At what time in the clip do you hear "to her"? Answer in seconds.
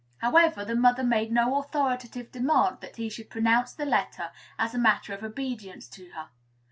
5.89-6.29